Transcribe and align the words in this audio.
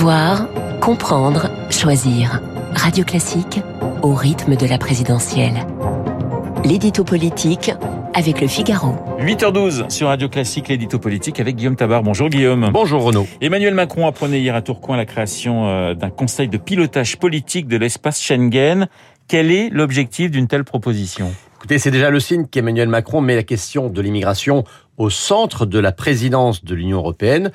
Savoir, 0.00 0.46
comprendre, 0.80 1.50
choisir. 1.68 2.40
Radio 2.74 3.04
Classique 3.04 3.60
au 4.00 4.14
rythme 4.14 4.56
de 4.56 4.64
la 4.66 4.78
présidentielle. 4.78 5.66
L'édito 6.64 7.04
politique 7.04 7.70
avec 8.14 8.40
le 8.40 8.46
Figaro. 8.46 8.94
8h12 9.18 9.90
sur 9.90 10.08
Radio 10.08 10.30
Classique, 10.30 10.68
l'édito 10.68 10.98
politique 10.98 11.38
avec 11.38 11.56
Guillaume 11.56 11.76
Tabar. 11.76 12.02
Bonjour 12.02 12.30
Guillaume. 12.30 12.70
Bonjour 12.72 13.02
Renaud. 13.02 13.26
Emmanuel 13.42 13.74
Macron 13.74 14.06
apprenait 14.06 14.40
hier 14.40 14.54
à 14.54 14.62
Tourcoing 14.62 14.96
la 14.96 15.04
création 15.04 15.68
euh, 15.68 15.92
d'un 15.92 16.08
conseil 16.08 16.48
de 16.48 16.56
pilotage 16.56 17.18
politique 17.18 17.68
de 17.68 17.76
l'espace 17.76 18.22
Schengen. 18.22 18.88
Quel 19.28 19.52
est 19.52 19.68
l'objectif 19.68 20.30
d'une 20.30 20.48
telle 20.48 20.64
proposition? 20.64 21.30
Écoutez, 21.58 21.78
c'est 21.78 21.90
déjà 21.90 22.08
le 22.08 22.20
signe 22.20 22.46
qu'Emmanuel 22.46 22.88
Macron 22.88 23.20
met 23.20 23.36
la 23.36 23.42
question 23.42 23.90
de 23.90 24.00
l'immigration 24.00 24.64
au 24.96 25.10
centre 25.10 25.66
de 25.66 25.78
la 25.78 25.92
présidence 25.92 26.64
de 26.64 26.74
l'Union 26.74 26.96
européenne. 26.96 27.52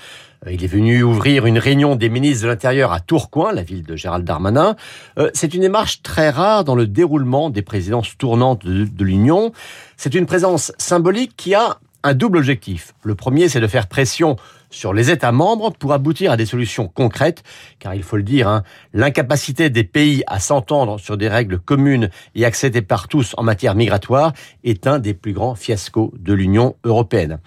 Il 0.52 0.64
est 0.64 0.68
venu 0.68 1.02
ouvrir 1.02 1.48
une 1.48 1.57
réunion 1.57 1.95
des 1.95 2.08
ministres 2.08 2.44
de 2.44 2.49
l'Intérieur 2.49 2.91
à 2.91 2.99
Tourcoing, 2.99 3.52
la 3.52 3.63
ville 3.63 3.81
de 3.81 3.95
Gérald 3.95 4.23
Darmanin. 4.23 4.76
Euh, 5.18 5.31
c'est 5.34 5.55
une 5.55 5.62
démarche 5.62 6.04
très 6.04 6.30
rare 6.30 6.63
dans 6.63 6.76
le 6.76 6.85
déroulement 6.85 7.49
des 7.49 7.63
présidences 7.63 8.16
tournantes 8.18 8.63
de 8.63 9.04
l'Union. 9.04 9.54
C'est 9.98 10.13
une 10.13 10.27
présence 10.27 10.71
symbolique 10.77 11.34
qui 11.35 11.55
a 11.55 11.80
un 12.04 12.13
double 12.13 12.38
objectif. 12.38 12.94
Le 13.04 13.16
premier, 13.16 13.49
c'est 13.49 13.59
de 13.59 13.66
faire 13.66 13.88
pression 13.88 14.35
sur 14.75 14.93
les 14.93 15.09
États 15.09 15.31
membres 15.31 15.71
pour 15.71 15.93
aboutir 15.93 16.31
à 16.31 16.38
des 16.38 16.45
solutions 16.45 16.88
concrètes, 16.88 17.43
car 17.79 17.95
il 17.95 18.03
faut 18.03 18.17
le 18.17 18.23
dire, 18.23 18.47
hein, 18.47 18.63
l'incapacité 18.93 19.70
des 19.70 19.84
pays 19.84 20.23
à 20.27 20.39
s'entendre 20.39 20.99
sur 20.99 21.17
des 21.17 21.29
règles 21.29 21.59
communes 21.59 22.09
et 22.35 22.45
acceptées 22.45 22.81
par 22.81 23.07
tous 23.07 23.34
en 23.38 23.43
matière 23.43 23.75
migratoire 23.75 24.34
est 24.63 24.85
un 24.85 24.99
des 24.99 25.13
plus 25.13 25.34
grands 25.34 25.55
fiascos 25.55 26.11
de 26.17 26.34
l'Union 26.34 26.75
européenne. 26.84 27.39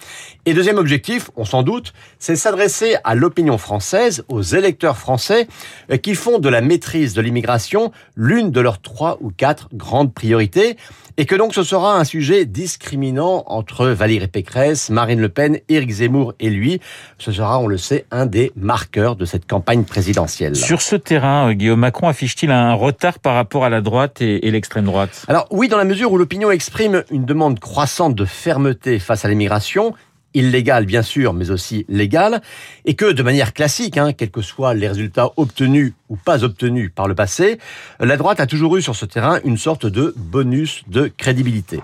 Et 0.47 0.55
deuxième 0.55 0.79
objectif, 0.79 1.31
on 1.37 1.45
s'en 1.45 1.63
doute, 1.63 1.93
c'est 2.19 2.37
s'adresser 2.37 2.97
à 3.05 3.15
l'opinion 3.15 3.59
française, 3.59 4.25
aux 4.29 4.43
électeurs 4.43 4.97
français, 4.97 5.47
euh, 5.91 5.99
qui 5.99 6.15
font 6.15 6.39
de 6.39 6.49
la 6.49 6.63
maîtrise 6.63 7.13
de 7.13 7.21
l'immigration 7.21 7.93
l'une 8.17 8.51
de 8.51 8.61
leurs 8.61 8.81
trois 8.81 9.19
ou 9.21 9.31
quatre 9.31 9.69
grandes 9.75 10.15
priorités, 10.15 10.77
et 11.19 11.27
que 11.27 11.35
donc 11.35 11.53
ce 11.53 11.65
sera 11.65 11.99
un 11.99 12.05
sujet 12.05 12.47
discriminant 12.47 13.43
entre 13.47 13.89
Valérie 13.89 14.29
Pécresse, 14.29 14.89
Marine 14.89 15.21
Le 15.21 15.29
Pen, 15.29 15.59
Éric 15.69 15.91
Zemmour 15.91 16.33
et 16.39 16.49
lui. 16.49 16.81
Ce 17.19 17.33
sera, 17.33 17.59
on 17.59 17.67
le 17.67 17.79
sait, 17.79 18.07
un 18.13 18.27
des 18.27 18.53
marqueurs 18.55 19.17
de 19.17 19.25
cette 19.25 19.47
campagne 19.47 19.83
présidentielle. 19.83 20.55
Sur 20.55 20.81
ce 20.81 20.95
terrain, 20.95 21.51
euh, 21.51 21.53
Guillaume 21.53 21.81
Macron 21.81 22.07
affiche-t-il 22.07 22.53
un 22.53 22.75
retard 22.75 23.19
par 23.19 23.35
rapport 23.35 23.65
à 23.65 23.69
la 23.69 23.81
droite 23.81 24.23
et, 24.23 24.47
et 24.47 24.51
l'extrême 24.53 24.85
droite? 24.85 25.25
Alors 25.27 25.49
oui, 25.51 25.67
dans 25.67 25.79
la 25.79 25.85
mesure 25.85 26.13
où 26.13 26.19
l'opinion 26.19 26.53
exprime 26.53 27.03
une 27.11 27.25
demande 27.25 27.59
croissante 27.59 28.15
de 28.15 28.25
fermeté 28.25 29.01
face 29.01 29.25
à 29.25 29.29
l'immigration, 29.29 29.95
illégale 30.35 30.87
bien 30.87 31.03
sûr, 31.03 31.33
mais 31.33 31.51
aussi 31.51 31.85
légale, 31.89 32.41
et 32.85 32.95
que 32.95 33.13
de 33.13 33.23
manière 33.23 33.53
classique, 33.53 33.97
hein, 33.97 34.13
quels 34.13 34.31
que 34.31 34.43
soient 34.43 34.75
les 34.75 34.89
résultats 34.89 35.31
obtenus 35.37 35.95
ou 36.09 36.17
pas 36.17 36.45
obtenus 36.45 36.91
par 36.95 37.09
le 37.09 37.15
passé, 37.15 37.59
la 38.01 38.17
droite 38.17 38.41
a 38.41 38.47
toujours 38.47 38.77
eu 38.77 38.83
sur 38.83 38.97
ce 38.97 39.05
terrain 39.05 39.41
une 39.45 39.59
sorte 39.59 39.87
de 39.87 40.15
bonus 40.17 40.83
de 40.89 41.11
crédibilité. 41.17 41.81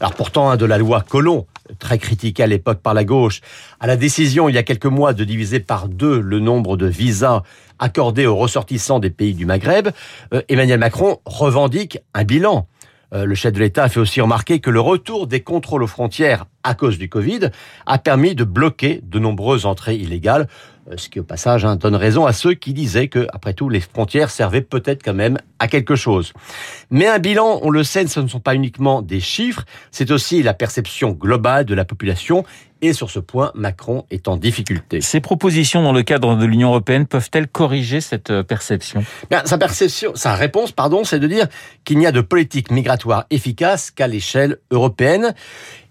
Alors 0.00 0.14
pourtant, 0.14 0.50
hein, 0.50 0.56
de 0.56 0.64
la 0.64 0.78
loi 0.78 1.04
Colomb, 1.06 1.46
très 1.78 1.98
critiquée 1.98 2.42
à 2.42 2.46
l'époque 2.46 2.80
par 2.80 2.94
la 2.94 3.04
gauche, 3.04 3.40
à 3.80 3.86
la 3.86 3.96
décision 3.96 4.48
il 4.48 4.54
y 4.54 4.58
a 4.58 4.62
quelques 4.62 4.86
mois 4.86 5.12
de 5.12 5.24
diviser 5.24 5.60
par 5.60 5.88
deux 5.88 6.20
le 6.20 6.40
nombre 6.40 6.76
de 6.76 6.86
visas 6.86 7.42
accordés 7.78 8.26
aux 8.26 8.36
ressortissants 8.36 8.98
des 8.98 9.10
pays 9.10 9.34
du 9.34 9.46
Maghreb, 9.46 9.88
euh, 10.34 10.42
Emmanuel 10.48 10.80
Macron 10.80 11.18
revendique 11.24 11.98
un 12.14 12.24
bilan. 12.24 12.66
Euh, 13.14 13.24
le 13.24 13.34
chef 13.34 13.52
de 13.52 13.60
l'État 13.60 13.84
a 13.84 13.88
fait 13.88 14.00
aussi 14.00 14.20
remarquer 14.20 14.60
que 14.60 14.70
le 14.70 14.80
retour 14.80 15.26
des 15.26 15.40
contrôles 15.40 15.82
aux 15.82 15.88
frontières 15.88 16.46
à 16.62 16.74
cause 16.74 16.98
du 16.98 17.08
Covid 17.08 17.50
a 17.86 17.98
permis 17.98 18.34
de 18.34 18.44
bloquer 18.44 19.00
de 19.02 19.18
nombreuses 19.18 19.64
entrées 19.64 19.96
illégales, 19.96 20.48
ce 20.96 21.08
qui 21.08 21.20
au 21.20 21.24
passage 21.24 21.64
hein, 21.64 21.76
donne 21.76 21.94
raison 21.94 22.26
à 22.26 22.32
ceux 22.32 22.54
qui 22.54 22.72
disaient 22.72 23.08
que, 23.08 23.26
après 23.32 23.54
tout, 23.54 23.68
les 23.68 23.80
frontières 23.80 24.30
servaient 24.30 24.62
peut-être 24.62 25.02
quand 25.02 25.14
même 25.14 25.38
à 25.58 25.68
quelque 25.68 25.96
chose. 25.96 26.32
Mais 26.90 27.06
un 27.06 27.18
bilan, 27.18 27.60
on 27.62 27.70
le 27.70 27.84
sait, 27.84 28.06
ce 28.06 28.20
ne 28.20 28.28
sont 28.28 28.40
pas 28.40 28.54
uniquement 28.54 29.02
des 29.02 29.20
chiffres, 29.20 29.64
c'est 29.90 30.10
aussi 30.10 30.42
la 30.42 30.54
perception 30.54 31.10
globale 31.10 31.64
de 31.64 31.74
la 31.74 31.84
population 31.84 32.44
et 32.80 32.92
sur 32.92 33.10
ce 33.10 33.18
point, 33.18 33.50
Macron 33.54 34.04
est 34.10 34.28
en 34.28 34.36
difficulté. 34.36 35.00
Ces 35.00 35.20
propositions 35.20 35.82
dans 35.82 35.92
le 35.92 36.02
cadre 36.02 36.36
de 36.36 36.44
l'Union 36.44 36.68
européenne 36.68 37.06
peuvent-elles 37.06 37.48
corriger 37.48 38.00
cette 38.00 38.30
euh, 38.30 38.42
perception? 38.44 39.04
Bien, 39.30 39.42
Sa 39.44 39.58
perception, 39.58 40.12
sa 40.14 40.34
réponse, 40.34 40.70
pardon, 40.70 41.02
c'est 41.02 41.18
de 41.18 41.26
dire 41.26 41.48
qu'il 41.84 41.98
n'y 41.98 42.06
a 42.06 42.12
de 42.12 42.20
politique 42.20 42.70
migratoire 42.70 43.26
efficace 43.30 43.90
qu'à 43.90 44.06
l'échelle 44.06 44.58
européenne. 44.70 45.34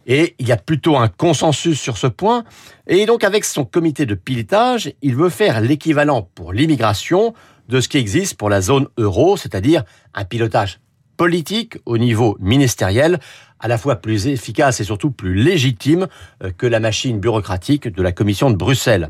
Et 0.08 0.36
il 0.40 0.48
y 0.48 0.52
a 0.52 0.58
plutôt 0.58 0.98
un 0.98 1.10
consensus 1.10 1.80
sur 1.80 1.98
ce 1.98 2.08
point. 2.08 2.46
Et 2.88 3.06
donc, 3.06 3.24
avec 3.24 3.46
son 3.46 3.66
comité 3.66 4.06
de 4.06 4.16
pilotage, 4.16 4.94
il 5.02 5.16
veut 5.16 5.30
faire 5.30 5.62
l'équivalent 5.62 6.30
pour 6.34 6.54
l'immigration 6.54 7.34
de 7.68 7.82
ce 7.82 7.90
qui 7.90 7.98
existe 7.98 8.38
pour 8.38 8.50
la 8.50 8.62
zone 8.62 8.88
euro, 8.98 9.38
c'est-à-dire 9.38 9.84
un 10.14 10.24
pilotage 10.24 10.80
politique 11.18 11.78
au 11.86 11.98
niveau 11.98 12.38
ministériel, 12.40 13.20
à 13.60 13.68
la 13.68 13.78
fois 13.78 13.96
plus 13.96 14.28
efficace 14.28 14.80
et 14.80 14.84
surtout 14.84 15.12
plus 15.12 15.34
légitime 15.34 16.08
euh, 16.44 16.52
que 16.56 16.68
la 16.68 16.80
machine 16.80 17.20
bureaucratique 17.20 17.88
de 17.88 18.04
la 18.04 18.12
Commission 18.12 18.50
de 18.50 18.56
Bruxelles. 18.56 19.10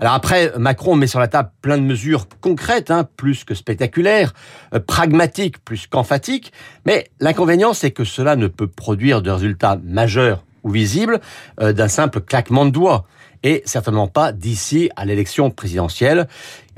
Alors 0.00 0.14
après, 0.14 0.52
Macron 0.58 0.96
met 0.96 1.06
sur 1.06 1.20
la 1.20 1.28
table 1.28 1.50
plein 1.60 1.76
de 1.76 1.82
mesures 1.82 2.26
concrètes, 2.40 2.90
hein, 2.90 3.06
plus 3.16 3.44
que 3.44 3.54
spectaculaires, 3.54 4.32
euh, 4.74 4.80
pragmatiques 4.80 5.62
plus 5.64 5.86
qu'emphatiques, 5.86 6.52
mais 6.86 7.10
l'inconvénient 7.20 7.74
c'est 7.74 7.90
que 7.90 8.04
cela 8.04 8.36
ne 8.36 8.46
peut 8.46 8.66
produire 8.66 9.22
de 9.22 9.30
résultats 9.30 9.78
majeurs 9.84 10.44
ou 10.64 10.70
visibles 10.70 11.20
euh, 11.60 11.72
d'un 11.72 11.88
simple 11.88 12.20
claquement 12.20 12.64
de 12.64 12.70
doigts 12.70 13.04
et 13.42 13.62
certainement 13.64 14.06
pas 14.06 14.32
d'ici 14.32 14.90
à 14.96 15.04
l'élection 15.04 15.50
présidentielle. 15.50 16.28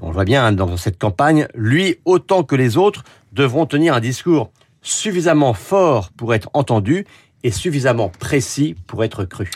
On 0.01 0.09
le 0.09 0.15
voit 0.15 0.25
bien 0.25 0.47
hein, 0.47 0.53
dans 0.53 0.77
cette 0.77 0.99
campagne, 0.99 1.47
lui 1.55 1.99
autant 2.05 2.43
que 2.43 2.57
les 2.57 2.77
autres 2.77 3.05
devront 3.33 3.67
tenir 3.67 3.95
un 3.95 4.01
discours 4.01 4.51
suffisamment 4.84 5.55
fort 5.55 6.11
pour 6.17 6.34
être 6.34 6.49
entendu 6.53 7.06
et 7.43 7.50
suffisamment 7.50 8.09
précis 8.09 8.77
pour 8.87 9.03
être 9.03 9.25
cru. 9.25 9.50